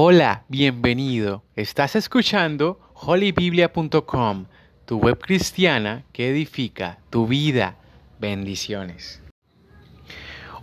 Hola, 0.00 0.44
bienvenido. 0.46 1.42
Estás 1.56 1.96
escuchando 1.96 2.78
holybiblia.com, 2.94 4.44
tu 4.84 4.98
web 4.98 5.18
cristiana 5.18 6.04
que 6.12 6.30
edifica 6.30 7.00
tu 7.10 7.26
vida. 7.26 7.76
Bendiciones. 8.20 9.20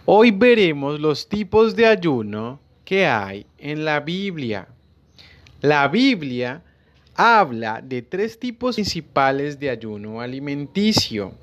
Hoy 0.05 0.31
veremos 0.31 1.01
los 1.01 1.27
tipos 1.27 1.75
de 1.75 1.85
ayuno 1.85 2.61
que 2.85 3.07
hay 3.07 3.45
en 3.57 3.83
la 3.83 3.99
Biblia. 3.99 4.69
La 5.59 5.89
Biblia 5.89 6.63
habla 7.13 7.81
de 7.81 8.03
tres 8.03 8.39
tipos 8.39 8.75
principales 8.75 9.59
de 9.59 9.69
ayuno 9.69 10.21
alimenticio. 10.21 11.33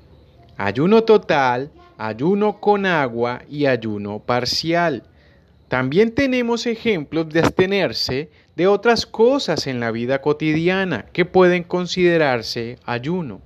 Ayuno 0.57 1.03
total, 1.03 1.71
ayuno 1.99 2.59
con 2.59 2.87
agua 2.87 3.43
y 3.47 3.67
ayuno 3.67 4.17
parcial. 4.17 5.03
También 5.73 6.11
tenemos 6.13 6.67
ejemplos 6.67 7.29
de 7.29 7.39
abstenerse 7.39 8.29
de 8.55 8.67
otras 8.67 9.07
cosas 9.07 9.65
en 9.65 9.79
la 9.79 9.89
vida 9.89 10.21
cotidiana 10.21 11.05
que 11.11 11.25
pueden 11.25 11.63
considerarse 11.63 12.77
ayuno. 12.85 13.41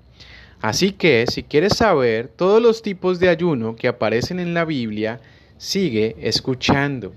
Así 0.59 0.91
que 0.91 1.23
si 1.31 1.43
quieres 1.43 1.77
saber 1.77 2.27
todos 2.27 2.61
los 2.61 2.81
tipos 2.81 3.21
de 3.21 3.29
ayuno 3.29 3.77
que 3.77 3.87
aparecen 3.87 4.41
en 4.41 4.53
la 4.53 4.65
Biblia, 4.65 5.21
sigue 5.57 6.17
escuchando. 6.19 7.13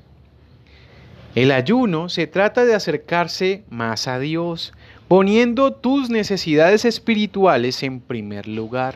El 1.34 1.50
ayuno 1.50 2.08
se 2.08 2.28
trata 2.28 2.64
de 2.64 2.76
acercarse 2.76 3.64
más 3.68 4.06
a 4.06 4.20
Dios, 4.20 4.72
poniendo 5.08 5.72
tus 5.72 6.08
necesidades 6.08 6.84
espirituales 6.84 7.82
en 7.82 7.98
primer 7.98 8.46
lugar. 8.46 8.94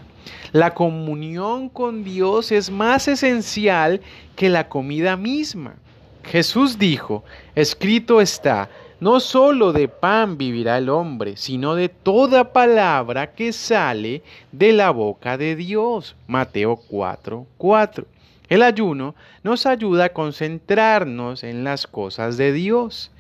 La 0.53 0.75
comunión 0.75 1.69
con 1.69 2.05
Dios 2.05 2.53
es 2.53 2.71
más 2.71 3.09
esencial 3.09 4.01
que 4.37 4.49
la 4.49 4.69
comida 4.69 5.17
misma. 5.17 5.75
Jesús 6.25 6.79
dijo, 6.79 7.25
escrito 7.55 8.21
está, 8.21 8.69
no 9.01 9.21
solo 9.21 9.73
de 9.73 9.89
pan 9.89 10.39
vivirá 10.39 10.79
el 10.79 10.89
hombre, 10.89 11.37
sino 11.37 11.75
de 11.75 11.89
toda 11.89 12.53
palabra 12.53 13.35
que 13.35 13.53
sale 13.53 14.23
de 14.51 14.73
la 14.73 14.91
boca 14.91 15.37
de 15.37 15.57
Dios. 15.57 16.17
Mateo 16.27 16.77
4, 16.77 17.47
4. 17.59 18.07
El 18.49 18.63
ayuno 18.63 19.15
nos 19.43 19.67
ayuda 19.67 20.07
a 20.07 20.13
concentrarnos 20.13 21.45
en 21.45 21.65
las 21.65 21.87
cosas 21.87 22.37
de 22.37 22.53
Dios. 22.53 23.11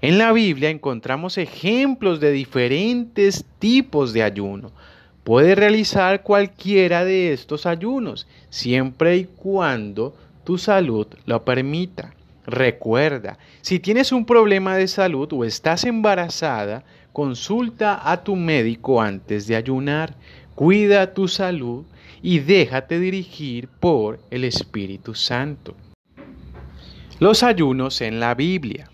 En 0.00 0.18
la 0.18 0.32
Biblia 0.32 0.70
encontramos 0.70 1.38
ejemplos 1.38 2.20
de 2.20 2.32
diferentes 2.32 3.44
tipos 3.58 4.12
de 4.12 4.22
ayuno. 4.22 4.70
Puede 5.24 5.54
realizar 5.54 6.22
cualquiera 6.22 7.04
de 7.04 7.32
estos 7.32 7.66
ayunos, 7.66 8.26
siempre 8.48 9.16
y 9.16 9.24
cuando 9.24 10.14
tu 10.44 10.56
salud 10.56 11.06
lo 11.24 11.44
permita. 11.44 12.15
Recuerda, 12.46 13.38
si 13.60 13.80
tienes 13.80 14.12
un 14.12 14.24
problema 14.24 14.76
de 14.76 14.86
salud 14.86 15.28
o 15.32 15.44
estás 15.44 15.84
embarazada, 15.84 16.84
consulta 17.12 18.00
a 18.10 18.22
tu 18.22 18.36
médico 18.36 19.02
antes 19.02 19.46
de 19.46 19.56
ayunar. 19.56 20.14
Cuida 20.54 21.12
tu 21.12 21.26
salud 21.26 21.84
y 22.22 22.38
déjate 22.38 23.00
dirigir 23.00 23.68
por 23.68 24.20
el 24.30 24.44
Espíritu 24.44 25.14
Santo. 25.14 25.76
Los 27.18 27.42
ayunos 27.42 28.00
en 28.00 28.20
la 28.20 28.34
Biblia. 28.34 28.90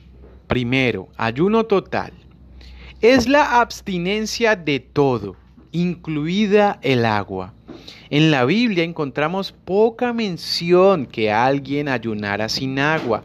Primero, 0.47 1.09
ayuno 1.17 1.65
total. 1.65 2.13
Es 3.01 3.29
la 3.29 3.61
abstinencia 3.61 4.57
de 4.57 4.81
todo, 4.81 5.37
incluida 5.73 6.79
el 6.83 7.05
agua. 7.05 7.53
En 8.11 8.31
la 8.31 8.45
Biblia 8.45 8.85
encontramos 8.85 9.53
poca 9.53 10.13
mención 10.13 11.07
que 11.07 11.33
alguien 11.33 11.89
ayunara 11.89 12.49
sin 12.49 12.79
agua. 12.79 13.25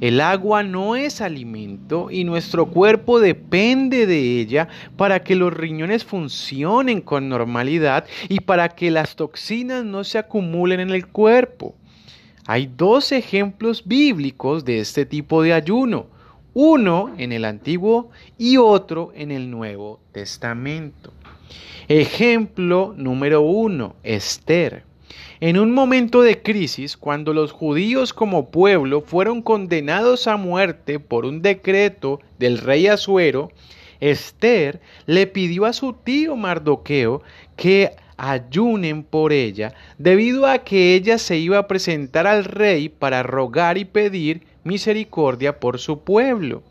El 0.00 0.20
agua 0.20 0.62
no 0.62 0.96
es 0.96 1.20
alimento 1.20 2.10
y 2.10 2.24
nuestro 2.24 2.66
cuerpo 2.66 3.20
depende 3.20 4.06
de 4.06 4.40
ella 4.40 4.68
para 4.96 5.22
que 5.22 5.36
los 5.36 5.52
riñones 5.52 6.04
funcionen 6.04 7.00
con 7.00 7.28
normalidad 7.28 8.06
y 8.28 8.40
para 8.40 8.70
que 8.70 8.90
las 8.90 9.16
toxinas 9.16 9.84
no 9.84 10.04
se 10.04 10.18
acumulen 10.18 10.80
en 10.80 10.90
el 10.90 11.06
cuerpo. 11.06 11.74
Hay 12.46 12.70
dos 12.76 13.12
ejemplos 13.12 13.84
bíblicos 13.86 14.64
de 14.64 14.80
este 14.80 15.06
tipo 15.06 15.42
de 15.42 15.54
ayuno, 15.54 16.06
uno 16.52 17.14
en 17.16 17.32
el 17.32 17.44
Antiguo 17.44 18.10
y 18.36 18.58
otro 18.58 19.12
en 19.14 19.30
el 19.30 19.50
Nuevo 19.50 20.00
Testamento. 20.12 21.12
Ejemplo 21.88 22.94
número 22.96 23.42
uno, 23.42 23.96
Esther. 24.02 24.84
En 25.40 25.58
un 25.58 25.72
momento 25.72 26.22
de 26.22 26.42
crisis, 26.42 26.96
cuando 26.96 27.32
los 27.32 27.52
judíos 27.52 28.12
como 28.12 28.50
pueblo 28.50 29.00
fueron 29.00 29.42
condenados 29.42 30.26
a 30.26 30.36
muerte 30.36 31.00
por 31.00 31.26
un 31.26 31.42
decreto 31.42 32.20
del 32.38 32.58
rey 32.58 32.86
Asuero, 32.86 33.50
Esther 34.00 34.80
le 35.06 35.26
pidió 35.26 35.64
a 35.66 35.72
su 35.72 35.92
tío 35.92 36.36
Mardoqueo 36.36 37.22
que 37.56 37.92
ayunen 38.16 39.02
por 39.02 39.32
ella, 39.32 39.74
debido 39.98 40.46
a 40.46 40.58
que 40.58 40.94
ella 40.94 41.18
se 41.18 41.36
iba 41.36 41.58
a 41.58 41.68
presentar 41.68 42.26
al 42.26 42.44
rey 42.44 42.88
para 42.88 43.22
rogar 43.22 43.78
y 43.78 43.84
pedir 43.84 44.42
misericordia 44.62 45.58
por 45.58 45.78
su 45.78 46.00
pueblo. 46.00 46.62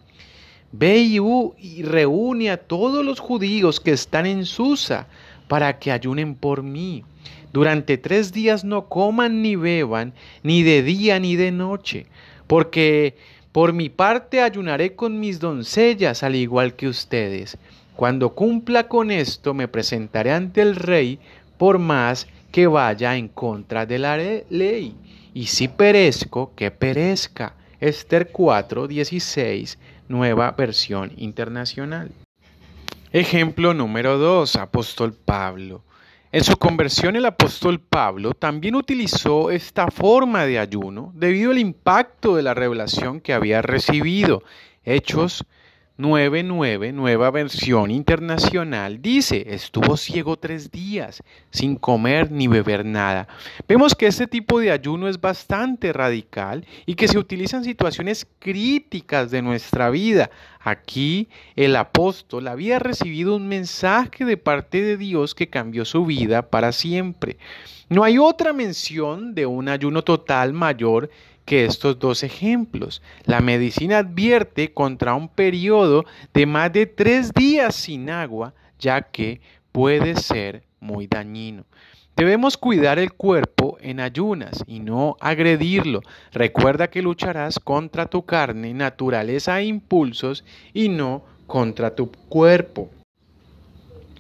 Ve 0.72 0.98
y 0.98 1.84
reúne 1.84 2.50
a 2.50 2.58
todos 2.58 3.06
los 3.06 3.20
judíos 3.20 3.80
que 3.80 3.92
están 3.92 4.26
en 4.26 4.46
Susa 4.46 5.08
para 5.48 5.78
que 5.78 5.92
ayunen 5.92 6.34
por 6.34 6.64
mí. 6.64 7.04
Durante 7.54 8.00
tres 8.00 8.34
días 8.34 8.64
no 8.64 8.90
coman 8.90 9.44
ni 9.44 9.56
beban, 9.56 10.14
ni 10.42 10.64
de 10.64 10.82
día 10.82 11.20
ni 11.20 11.36
de 11.36 11.52
noche, 11.52 12.08
porque 12.48 13.16
por 13.52 13.74
mi 13.74 13.90
parte 13.90 14.42
ayunaré 14.42 14.96
con 14.96 15.20
mis 15.20 15.40
doncellas 15.40 16.24
al 16.24 16.36
igual 16.36 16.76
que 16.76 16.88
ustedes. 16.88 17.58
Cuando 17.96 18.34
cumpla 18.34 18.88
con 18.88 19.12
esto 19.12 19.54
me 19.54 19.68
presentaré 19.68 20.32
ante 20.32 20.64
el 20.64 20.76
rey 20.76 21.20
por 21.60 21.78
más 21.78 22.28
que 22.52 22.66
vaya 22.66 23.16
en 23.16 23.28
contra 23.28 23.86
de 23.86 24.00
la 24.00 24.18
ley. 24.18 24.96
Y 25.36 25.46
si 25.46 25.68
perezco, 25.68 26.54
que 26.56 26.72
perezca. 26.72 27.54
Esther 27.80 28.30
4, 28.32 28.88
16, 28.88 29.78
nueva 30.08 30.52
versión 30.52 31.12
internacional. 31.18 32.12
Ejemplo 33.12 33.74
número 33.74 34.18
2, 34.18 34.56
apóstol 34.56 35.14
Pablo. 35.14 35.84
En 36.34 36.44
su 36.44 36.58
conversión 36.58 37.16
el 37.16 37.28
apóstol 37.28 37.80
Pablo 37.80 38.34
también 38.34 38.74
utilizó 38.74 39.52
esta 39.52 39.92
forma 39.92 40.48
de 40.48 40.58
ayuno 40.58 41.12
debido 41.14 41.52
al 41.52 41.60
impacto 41.60 42.36
de 42.36 42.42
la 42.42 42.56
revelación 42.56 43.22
que 43.22 43.34
había 43.34 43.62
recibido. 43.62 44.42
Hechos 44.84 45.46
9.9, 46.00 46.92
nueva 46.92 47.30
versión 47.30 47.92
internacional, 47.92 49.00
dice, 49.00 49.46
estuvo 49.50 49.96
ciego 49.96 50.38
tres 50.38 50.72
días, 50.72 51.22
sin 51.52 51.76
comer 51.76 52.32
ni 52.32 52.48
beber 52.48 52.84
nada. 52.84 53.28
Vemos 53.68 53.94
que 53.94 54.08
este 54.08 54.26
tipo 54.26 54.60
de 54.60 54.72
ayuno 54.72 55.08
es 55.08 55.22
bastante 55.22 55.94
radical 55.94 56.66
y 56.88 56.96
que 56.96 57.08
se 57.08 57.20
utiliza 57.20 57.58
en 57.58 57.64
situaciones 57.64 58.26
críticas 58.40 59.30
de 59.30 59.44
nuestra 59.44 59.92
vida. 59.92 60.32
Aquí 60.62 61.30
el 61.56 61.76
apóstol 61.76 62.48
había 62.48 62.80
recibido 62.80 63.36
un 63.36 63.48
mensaje 63.48 64.26
de 64.26 64.38
parte 64.38 64.82
de 64.82 64.98
Dios 64.98 65.36
que 65.36 65.52
cambió 65.52 65.86
su 65.86 66.08
vida 66.08 66.50
para 66.50 66.72
siempre. 66.72 67.38
No 67.90 68.04
hay 68.04 68.18
otra 68.18 68.52
mención 68.52 69.36
de 69.36 69.46
un 69.46 69.70
ayuno 69.70 70.04
total 70.04 70.54
mayor 70.54 71.12
que 71.46 71.66
estos 71.66 72.00
dos 72.00 72.24
ejemplos. 72.24 73.02
La 73.26 73.40
medicina 73.42 74.00
advierte 74.00 74.74
contra 74.74 75.14
un 75.14 75.28
periodo 75.28 76.06
de 76.34 76.46
más 76.46 76.72
de 76.72 76.86
tres 76.86 77.34
días 77.34 77.76
sin 77.76 78.10
agua, 78.10 78.54
ya 78.80 79.02
que 79.02 79.42
puede 79.72 80.16
ser 80.16 80.64
muy 80.80 81.08
dañino. 81.08 81.66
Debemos 82.16 82.58
cuidar 82.58 83.00
el 83.00 83.14
cuerpo 83.14 83.78
en 83.82 84.00
ayunas 84.00 84.64
y 84.68 84.80
no 84.80 85.18
agredirlo. 85.20 86.02
Recuerda 86.32 86.90
que 86.90 87.02
lucharás 87.02 87.60
contra 87.60 88.06
tu 88.06 88.24
carne, 88.24 88.74
naturaleza 88.74 89.60
e 89.60 89.66
impulsos 89.66 90.46
y 90.74 90.90
no 90.90 91.24
contra 91.48 91.96
tu 91.96 92.12
cuerpo. 92.12 92.92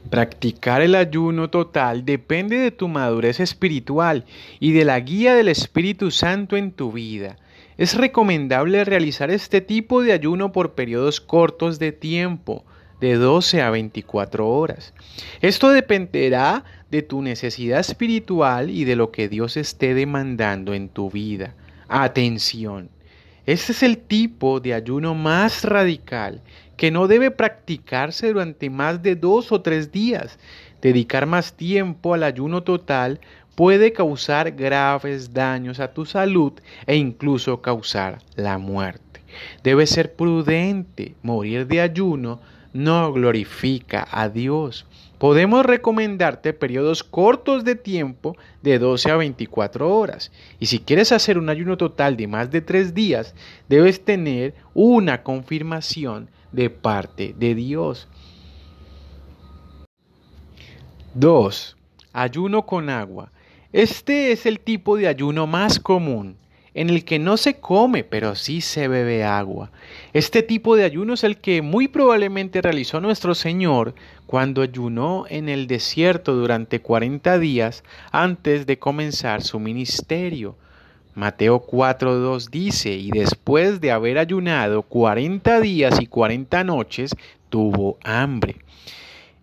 Practicar 0.09 0.81
el 0.81 0.95
ayuno 0.95 1.49
total 1.49 2.05
depende 2.05 2.57
de 2.57 2.71
tu 2.71 2.87
madurez 2.87 3.39
espiritual 3.39 4.25
y 4.59 4.71
de 4.73 4.85
la 4.85 4.99
guía 4.99 5.33
del 5.35 5.47
Espíritu 5.47 6.11
Santo 6.11 6.57
en 6.57 6.71
tu 6.71 6.91
vida. 6.91 7.37
Es 7.77 7.95
recomendable 7.95 8.83
realizar 8.85 9.31
este 9.31 9.61
tipo 9.61 10.03
de 10.03 10.11
ayuno 10.11 10.51
por 10.51 10.73
periodos 10.73 11.19
cortos 11.19 11.79
de 11.79 11.91
tiempo, 11.91 12.63
de 13.01 13.15
12 13.15 13.61
a 13.61 13.69
24 13.71 14.47
horas. 14.47 14.93
Esto 15.41 15.69
dependerá 15.69 16.63
de 16.91 17.01
tu 17.01 17.21
necesidad 17.21 17.79
espiritual 17.79 18.69
y 18.69 18.85
de 18.85 18.95
lo 18.95 19.11
que 19.11 19.27
Dios 19.27 19.57
esté 19.57 19.93
demandando 19.93 20.73
en 20.73 20.89
tu 20.89 21.09
vida. 21.09 21.55
Atención. 21.87 22.89
Este 23.45 23.73
es 23.73 23.83
el 23.83 23.97
tipo 23.97 24.61
de 24.61 24.73
ayuno 24.73 25.15
más 25.15 25.65
radical 25.65 26.41
que 26.77 26.91
no 26.91 27.07
debe 27.07 27.29
practicarse 27.29 28.27
durante 28.31 28.69
más 28.69 29.03
de 29.03 29.15
dos 29.17 29.51
o 29.51 29.61
tres 29.61 29.91
días. 29.91 30.39
Dedicar 30.81 31.25
más 31.25 31.53
tiempo 31.53 32.13
al 32.13 32.23
ayuno 32.23 32.63
total 32.63 33.19
puede 33.55 33.91
causar 33.91 34.51
graves 34.51 35.33
daños 35.33 35.81
a 35.81 35.93
tu 35.93 36.05
salud 36.05 36.53
e 36.87 36.95
incluso 36.95 37.61
causar 37.61 38.19
la 38.35 38.57
muerte. 38.57 39.21
Debe 39.61 39.87
ser 39.87 40.13
prudente. 40.13 41.15
Morir 41.21 41.67
de 41.67 41.81
ayuno 41.81 42.39
no 42.71 43.11
glorifica 43.11 44.07
a 44.09 44.29
Dios. 44.29 44.85
Podemos 45.17 45.65
recomendarte 45.65 46.53
periodos 46.53 47.03
cortos 47.03 47.63
de 47.63 47.75
tiempo 47.75 48.35
de 48.61 48.79
12 48.79 49.11
a 49.11 49.15
24 49.15 49.95
horas. 49.95 50.31
Y 50.59 50.65
si 50.65 50.79
quieres 50.79 51.11
hacer 51.11 51.37
un 51.37 51.49
ayuno 51.49 51.77
total 51.77 52.17
de 52.17 52.27
más 52.27 52.51
de 52.51 52.61
3 52.61 52.93
días, 52.93 53.33
debes 53.69 54.03
tener 54.03 54.53
una 54.73 55.23
confirmación 55.23 56.29
de 56.51 56.69
parte 56.69 57.33
de 57.37 57.55
Dios. 57.55 58.07
2. 61.13 61.77
Ayuno 62.11 62.65
con 62.65 62.89
agua. 62.89 63.31
Este 63.71 64.31
es 64.31 64.45
el 64.45 64.59
tipo 64.59 64.97
de 64.97 65.07
ayuno 65.07 65.47
más 65.47 65.79
común 65.79 66.37
en 66.73 66.89
el 66.89 67.05
que 67.05 67.19
no 67.19 67.37
se 67.37 67.55
come, 67.59 68.03
pero 68.03 68.35
sí 68.35 68.61
se 68.61 68.87
bebe 68.87 69.23
agua. 69.23 69.71
Este 70.13 70.41
tipo 70.43 70.75
de 70.75 70.83
ayuno 70.83 71.13
es 71.13 71.23
el 71.23 71.37
que 71.37 71.61
muy 71.61 71.87
probablemente 71.87 72.61
realizó 72.61 72.99
nuestro 72.99 73.35
Señor 73.35 73.93
cuando 74.25 74.61
ayunó 74.61 75.25
en 75.29 75.49
el 75.49 75.67
desierto 75.67 76.33
durante 76.33 76.81
40 76.81 77.37
días 77.39 77.83
antes 78.11 78.65
de 78.65 78.79
comenzar 78.79 79.41
su 79.43 79.59
ministerio. 79.59 80.55
Mateo 81.15 81.63
4.2 81.63 82.49
dice, 82.49 82.91
y 82.93 83.11
después 83.11 83.79
de 83.79 83.91
haber 83.91 84.17
ayunado 84.17 84.81
40 84.81 85.59
días 85.61 86.01
y 86.01 86.07
40 86.07 86.63
noches, 86.63 87.15
tuvo 87.49 87.99
hambre. 88.03 88.55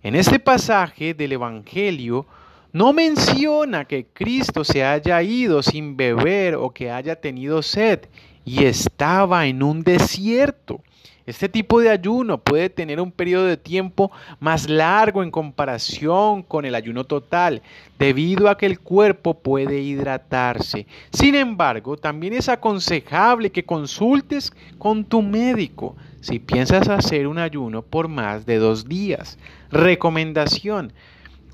En 0.03 0.17
este 0.17 0.41
pasaje 0.41 1.15
del 1.15 1.33
Evangelio, 1.33 2.27
no 2.73 2.93
menciona 2.93 3.85
que 3.85 4.07
Cristo 4.07 4.65
se 4.65 4.85
haya 4.85 5.23
ido 5.23 5.63
sin 5.63 5.97
beber 5.97 6.55
o 6.55 6.71
que 6.71 6.91
haya 6.91 7.17
tenido 7.17 7.63
sed 7.63 8.01
y 8.45 8.65
estaba 8.65 9.47
en 9.47 9.63
un 9.63 9.83
desierto. 9.83 10.81
Este 11.27 11.49
tipo 11.49 11.81
de 11.81 11.91
ayuno 11.91 12.39
puede 12.39 12.71
tener 12.71 13.01
un 13.01 13.13
periodo 13.13 13.45
de 13.45 13.57
tiempo 13.57 14.11
más 14.41 14.69
largo 14.69 15.23
en 15.23 15.31
comparación 15.31 16.43
con 16.43 16.65
el 16.65 16.75
ayuno 16.75 17.05
total, 17.05 17.63
debido 17.99 18.49
a 18.49 18.57
que 18.57 18.67
el 18.67 18.81
cuerpo 18.81 19.35
puede 19.35 19.81
hidratarse. 19.81 20.87
Sin 21.13 21.35
embargo, 21.35 21.97
también 21.97 22.33
es 22.33 22.49
aconsejable 22.49 23.51
que 23.51 23.65
consultes 23.65 24.53
con 24.79 25.05
tu 25.05 25.23
médico 25.23 25.95
si 26.21 26.39
piensas 26.39 26.89
hacer 26.89 27.27
un 27.27 27.39
ayuno 27.39 27.83
por 27.83 28.09
más 28.09 28.45
de 28.45 28.57
dos 28.57 28.89
días. 28.89 29.39
Recomendación. 29.71 30.93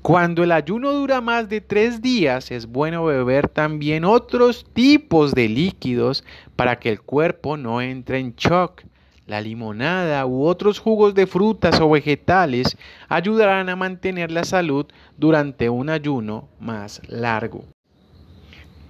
Cuando 0.07 0.45
el 0.45 0.53
ayuno 0.53 0.93
dura 0.93 1.19
más 1.19 1.49
de 1.49 1.59
tres 1.59 2.01
días, 2.01 2.49
es 2.51 2.65
bueno 2.65 3.03
beber 3.03 3.49
también 3.49 4.05
otros 4.05 4.65
tipos 4.71 5.33
de 5.33 5.49
líquidos 5.49 6.23
para 6.55 6.79
que 6.79 6.87
el 6.87 7.01
cuerpo 7.01 7.57
no 7.57 7.81
entre 7.81 8.19
en 8.19 8.33
shock. 8.37 8.83
La 9.25 9.41
limonada 9.41 10.25
u 10.25 10.45
otros 10.45 10.79
jugos 10.79 11.13
de 11.13 11.27
frutas 11.27 11.81
o 11.81 11.89
vegetales 11.89 12.77
ayudarán 13.09 13.67
a 13.67 13.75
mantener 13.75 14.31
la 14.31 14.45
salud 14.45 14.85
durante 15.17 15.69
un 15.69 15.89
ayuno 15.89 16.47
más 16.57 17.01
largo. 17.09 17.65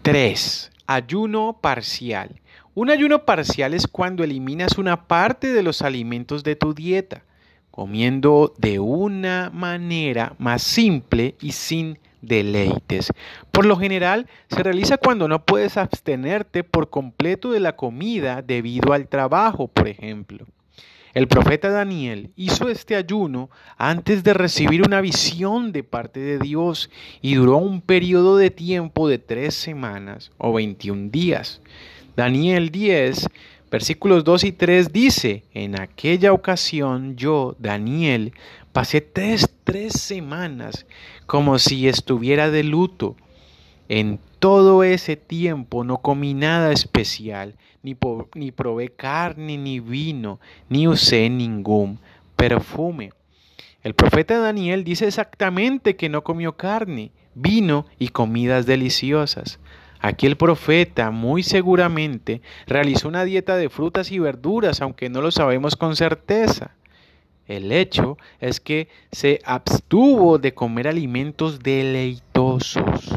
3. 0.03 0.71
Ayuno 0.85 1.57
parcial. 1.59 2.39
Un 2.75 2.91
ayuno 2.91 3.25
parcial 3.25 3.73
es 3.73 3.87
cuando 3.87 4.23
eliminas 4.23 4.77
una 4.77 5.07
parte 5.07 5.51
de 5.51 5.63
los 5.63 5.81
alimentos 5.81 6.43
de 6.43 6.55
tu 6.55 6.75
dieta 6.75 7.23
comiendo 7.77 8.55
de 8.57 8.79
una 8.79 9.51
manera 9.53 10.33
más 10.39 10.63
simple 10.63 11.35
y 11.39 11.51
sin 11.51 11.99
deleites. 12.23 13.13
Por 13.51 13.67
lo 13.67 13.77
general 13.77 14.25
se 14.49 14.63
realiza 14.63 14.97
cuando 14.97 15.27
no 15.27 15.45
puedes 15.45 15.77
abstenerte 15.77 16.63
por 16.63 16.89
completo 16.89 17.51
de 17.51 17.59
la 17.59 17.75
comida 17.75 18.41
debido 18.41 18.93
al 18.93 19.07
trabajo, 19.07 19.67
por 19.67 19.87
ejemplo. 19.87 20.47
El 21.13 21.27
profeta 21.27 21.69
Daniel 21.69 22.31
hizo 22.35 22.67
este 22.67 22.95
ayuno 22.95 23.51
antes 23.77 24.23
de 24.23 24.33
recibir 24.33 24.81
una 24.81 24.99
visión 24.99 25.71
de 25.71 25.83
parte 25.83 26.19
de 26.19 26.39
Dios 26.39 26.89
y 27.21 27.35
duró 27.35 27.57
un 27.57 27.81
periodo 27.81 28.37
de 28.37 28.49
tiempo 28.49 29.07
de 29.07 29.19
tres 29.19 29.53
semanas 29.53 30.31
o 30.39 30.51
21 30.51 31.11
días. 31.11 31.61
Daniel 32.15 32.71
10 32.71 33.27
Versículos 33.69 34.23
2 34.23 34.45
y 34.45 34.51
3 34.53 34.93
dice, 34.93 35.43
en 35.53 35.79
aquella 35.79 36.31
ocasión 36.31 37.17
yo, 37.17 37.55
Daniel, 37.59 38.33
pasé 38.71 39.01
tres, 39.01 39.49
semanas 39.89 40.85
como 41.25 41.59
si 41.59 41.89
estuviera 41.89 42.49
de 42.49 42.63
luto. 42.63 43.17
En 43.89 44.19
todo 44.39 44.83
ese 44.83 45.17
tiempo 45.17 45.83
no 45.83 45.97
comí 45.97 46.33
nada 46.33 46.71
especial, 46.71 47.55
ni, 47.83 47.97
ni 48.35 48.51
probé 48.51 48.89
carne 48.89 49.57
ni 49.57 49.81
vino, 49.81 50.39
ni 50.69 50.87
usé 50.87 51.29
ningún 51.29 51.99
perfume. 52.37 53.11
El 53.83 53.95
profeta 53.95 54.39
Daniel 54.39 54.85
dice 54.85 55.07
exactamente 55.07 55.97
que 55.97 56.07
no 56.07 56.23
comió 56.23 56.55
carne, 56.55 57.11
vino 57.35 57.85
y 57.99 58.09
comidas 58.09 58.65
deliciosas. 58.65 59.59
Aquí 59.99 60.25
el 60.27 60.37
profeta 60.37 61.11
muy 61.11 61.43
seguramente 61.43 62.41
realizó 62.65 63.07
una 63.07 63.23
dieta 63.23 63.55
de 63.55 63.69
frutas 63.69 64.11
y 64.11 64.19
verduras, 64.19 64.81
aunque 64.81 65.09
no 65.09 65.21
lo 65.21 65.31
sabemos 65.31 65.75
con 65.75 65.95
certeza. 65.95 66.75
El 67.47 67.71
hecho 67.71 68.17
es 68.39 68.59
que 68.59 68.89
se 69.11 69.39
abstuvo 69.45 70.37
de 70.37 70.53
comer 70.53 70.87
alimentos 70.87 71.59
deleitosos. 71.59 73.15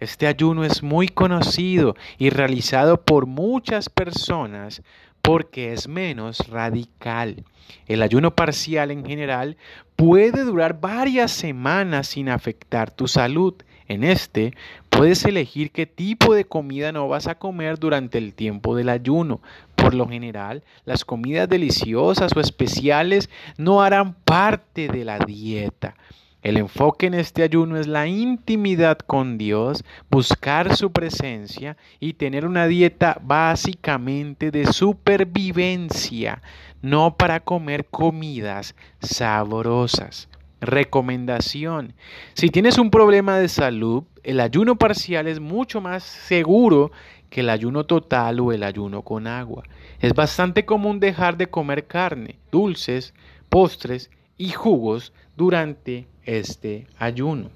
Este 0.00 0.26
ayuno 0.26 0.64
es 0.64 0.82
muy 0.82 1.08
conocido 1.08 1.96
y 2.18 2.30
realizado 2.30 3.02
por 3.02 3.26
muchas 3.26 3.88
personas 3.88 4.82
porque 5.22 5.72
es 5.72 5.88
menos 5.88 6.48
radical. 6.48 7.44
El 7.86 8.02
ayuno 8.02 8.34
parcial 8.34 8.90
en 8.90 9.04
general 9.04 9.56
puede 9.96 10.44
durar 10.44 10.80
varias 10.80 11.32
semanas 11.32 12.06
sin 12.06 12.28
afectar 12.28 12.90
tu 12.90 13.08
salud. 13.08 13.54
En 13.88 14.04
este 14.04 14.54
puedes 14.90 15.24
elegir 15.24 15.70
qué 15.70 15.86
tipo 15.86 16.34
de 16.34 16.44
comida 16.44 16.92
no 16.92 17.08
vas 17.08 17.26
a 17.26 17.36
comer 17.36 17.78
durante 17.78 18.18
el 18.18 18.34
tiempo 18.34 18.76
del 18.76 18.90
ayuno. 18.90 19.40
Por 19.74 19.94
lo 19.94 20.06
general, 20.06 20.62
las 20.84 21.06
comidas 21.06 21.48
deliciosas 21.48 22.32
o 22.36 22.40
especiales 22.40 23.30
no 23.56 23.80
harán 23.82 24.12
parte 24.12 24.88
de 24.88 25.06
la 25.06 25.18
dieta. 25.18 25.94
El 26.42 26.56
enfoque 26.56 27.06
en 27.06 27.14
este 27.14 27.42
ayuno 27.42 27.78
es 27.78 27.86
la 27.88 28.06
intimidad 28.06 28.98
con 28.98 29.38
Dios, 29.38 29.84
buscar 30.08 30.76
su 30.76 30.92
presencia 30.92 31.76
y 31.98 32.12
tener 32.12 32.46
una 32.46 32.68
dieta 32.68 33.18
básicamente 33.22 34.52
de 34.52 34.72
supervivencia, 34.72 36.42
no 36.80 37.16
para 37.16 37.40
comer 37.40 37.86
comidas 37.86 38.76
sabrosas. 39.00 40.27
Recomendación. 40.60 41.94
Si 42.34 42.48
tienes 42.48 42.78
un 42.78 42.90
problema 42.90 43.38
de 43.38 43.48
salud, 43.48 44.04
el 44.22 44.40
ayuno 44.40 44.76
parcial 44.76 45.28
es 45.28 45.40
mucho 45.40 45.80
más 45.80 46.02
seguro 46.02 46.90
que 47.30 47.40
el 47.40 47.50
ayuno 47.50 47.84
total 47.84 48.40
o 48.40 48.52
el 48.52 48.62
ayuno 48.62 49.02
con 49.02 49.26
agua. 49.26 49.64
Es 50.00 50.14
bastante 50.14 50.64
común 50.64 51.00
dejar 51.00 51.36
de 51.36 51.48
comer 51.48 51.86
carne, 51.86 52.38
dulces, 52.50 53.14
postres 53.48 54.10
y 54.36 54.50
jugos 54.50 55.12
durante 55.36 56.06
este 56.24 56.86
ayuno. 56.98 57.50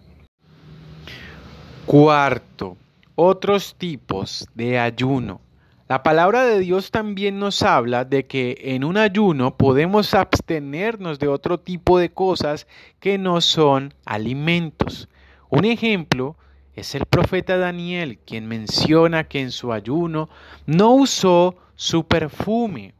Cuarto, 1.86 2.76
otros 3.14 3.74
tipos 3.74 4.48
de 4.54 4.78
ayuno. 4.78 5.40
La 5.92 6.02
palabra 6.02 6.46
de 6.46 6.58
Dios 6.58 6.90
también 6.90 7.38
nos 7.38 7.62
habla 7.62 8.06
de 8.06 8.24
que 8.24 8.56
en 8.58 8.82
un 8.82 8.96
ayuno 8.96 9.58
podemos 9.58 10.14
abstenernos 10.14 11.18
de 11.18 11.28
otro 11.28 11.60
tipo 11.60 11.98
de 11.98 12.10
cosas 12.10 12.66
que 12.98 13.18
no 13.18 13.42
son 13.42 13.92
alimentos. 14.06 15.10
Un 15.50 15.66
ejemplo 15.66 16.34
es 16.74 16.94
el 16.94 17.04
profeta 17.04 17.58
Daniel, 17.58 18.18
quien 18.24 18.48
menciona 18.48 19.24
que 19.24 19.42
en 19.42 19.50
su 19.50 19.70
ayuno 19.70 20.30
no 20.64 20.94
usó 20.94 21.56
su 21.74 22.04
perfume. 22.04 22.94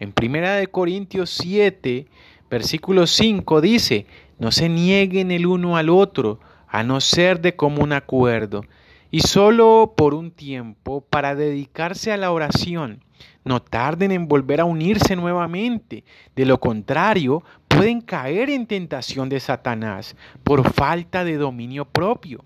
En 0.00 0.14
1 0.18 0.70
Corintios 0.70 1.28
7, 1.28 2.06
versículo 2.48 3.06
5 3.06 3.60
dice, 3.60 4.06
no 4.38 4.52
se 4.52 4.70
nieguen 4.70 5.30
el 5.30 5.44
uno 5.44 5.76
al 5.76 5.90
otro, 5.90 6.40
a 6.66 6.82
no 6.82 7.02
ser 7.02 7.42
de 7.42 7.56
común 7.56 7.92
acuerdo 7.92 8.62
y 9.10 9.20
solo 9.20 9.94
por 9.96 10.14
un 10.14 10.30
tiempo 10.30 11.00
para 11.02 11.34
dedicarse 11.34 12.12
a 12.12 12.16
la 12.16 12.30
oración. 12.30 13.02
No 13.44 13.62
tarden 13.62 14.10
en 14.10 14.28
volver 14.28 14.60
a 14.60 14.64
unirse 14.64 15.14
nuevamente. 15.14 16.04
De 16.34 16.44
lo 16.44 16.58
contrario, 16.58 17.44
pueden 17.68 18.00
caer 18.00 18.50
en 18.50 18.66
tentación 18.66 19.28
de 19.28 19.38
Satanás 19.40 20.16
por 20.42 20.72
falta 20.72 21.24
de 21.24 21.36
dominio 21.36 21.84
propio. 21.84 22.44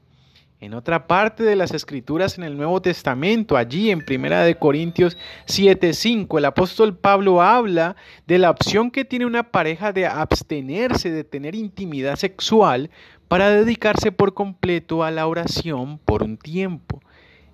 En 0.61 0.75
otra 0.75 1.07
parte 1.07 1.43
de 1.43 1.57
las 1.57 1.73
escrituras 1.73 2.37
en 2.37 2.45
el 2.45 2.55
Nuevo 2.55 2.83
Testamento, 2.83 3.57
allí 3.57 3.91
en 3.91 4.05
Primera 4.05 4.43
de 4.43 4.57
Corintios 4.57 5.17
7:5, 5.47 6.37
el 6.37 6.45
apóstol 6.45 6.95
Pablo 6.95 7.41
habla 7.41 7.97
de 8.27 8.39
la 8.39 8.51
opción 8.51 8.91
que 8.91 9.07
tiene 9.07 9.25
una 9.25 9.51
pareja 9.51 9.95
de 9.95 10.05
abstenerse 10.05 11.11
de 11.11 11.25
tener 11.25 11.55
intimidad 11.55 12.17
sexual 12.17 12.91
para 13.31 13.49
dedicarse 13.49 14.11
por 14.11 14.35
completo 14.35 15.05
a 15.05 15.13
la 15.13 15.29
oración 15.29 15.99
por 15.99 16.25
un 16.25 16.37
tiempo. 16.37 17.01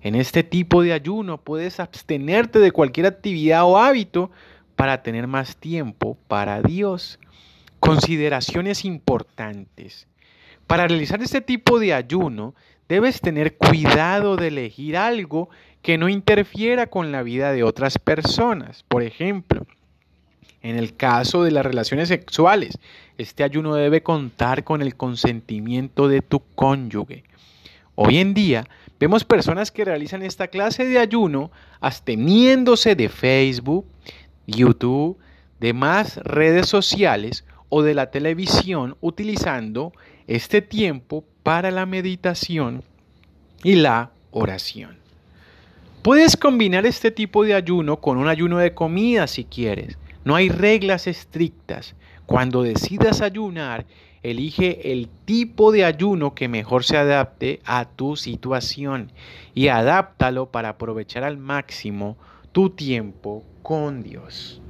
En 0.01 0.15
este 0.15 0.41
tipo 0.41 0.81
de 0.81 0.91
ayuno 0.91 1.37
puedes 1.37 1.79
abstenerte 1.79 2.57
de 2.57 2.71
cualquier 2.71 3.05
actividad 3.05 3.63
o 3.63 3.77
hábito 3.77 4.31
para 4.75 5.03
tener 5.03 5.27
más 5.27 5.55
tiempo 5.57 6.17
para 6.27 6.63
Dios. 6.63 7.19
Consideraciones 7.79 8.85
importantes. 8.85 10.07
Para 10.65 10.87
realizar 10.87 11.21
este 11.21 11.41
tipo 11.41 11.77
de 11.77 11.93
ayuno, 11.93 12.55
debes 12.89 13.21
tener 13.21 13.55
cuidado 13.55 14.35
de 14.35 14.47
elegir 14.47 14.97
algo 14.97 15.47
que 15.83 15.99
no 15.99 16.09
interfiera 16.09 16.87
con 16.87 17.11
la 17.11 17.21
vida 17.21 17.51
de 17.51 17.61
otras 17.61 17.99
personas. 17.99 18.83
Por 18.87 19.03
ejemplo, 19.03 19.67
en 20.61 20.77
el 20.77 20.95
caso 20.95 21.43
de 21.43 21.51
las 21.51 21.65
relaciones 21.65 22.07
sexuales, 22.07 22.77
este 23.17 23.43
ayuno 23.43 23.75
debe 23.75 24.03
contar 24.03 24.63
con 24.63 24.81
el 24.81 24.95
consentimiento 24.95 26.07
de 26.07 26.21
tu 26.21 26.41
cónyuge. 26.55 27.23
Hoy 27.95 28.17
en 28.17 28.33
día 28.33 28.67
vemos 28.99 29.23
personas 29.23 29.71
que 29.71 29.85
realizan 29.85 30.21
esta 30.21 30.47
clase 30.47 30.85
de 30.85 30.99
ayuno 30.99 31.51
absteniéndose 31.79 32.95
de 32.95 33.09
Facebook, 33.09 33.85
YouTube, 34.45 35.17
demás 35.59 36.17
redes 36.17 36.67
sociales 36.67 37.45
o 37.69 37.81
de 37.81 37.93
la 37.93 38.11
televisión 38.11 38.97
utilizando 39.01 39.93
este 40.27 40.61
tiempo 40.61 41.23
para 41.43 41.71
la 41.71 41.85
meditación 41.85 42.83
y 43.63 43.75
la 43.75 44.11
oración. 44.31 44.97
Puedes 46.01 46.37
combinar 46.37 46.85
este 46.85 47.11
tipo 47.11 47.43
de 47.43 47.53
ayuno 47.53 47.97
con 47.97 48.17
un 48.17 48.27
ayuno 48.27 48.59
de 48.59 48.73
comida 48.73 49.27
si 49.27 49.43
quieres. 49.43 49.97
No 50.23 50.35
hay 50.35 50.49
reglas 50.49 51.07
estrictas. 51.07 51.95
Cuando 52.25 52.63
decidas 52.63 53.21
ayunar, 53.21 53.85
elige 54.23 54.91
el 54.91 55.09
tipo 55.25 55.71
de 55.71 55.85
ayuno 55.85 56.35
que 56.35 56.47
mejor 56.47 56.83
se 56.83 56.97
adapte 56.97 57.61
a 57.65 57.85
tu 57.85 58.15
situación 58.15 59.11
y 59.53 59.69
adáptalo 59.69 60.51
para 60.51 60.69
aprovechar 60.69 61.23
al 61.23 61.37
máximo 61.37 62.17
tu 62.51 62.71
tiempo 62.71 63.43
con 63.61 64.03
Dios. 64.03 64.61